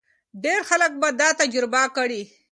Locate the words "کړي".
1.97-2.21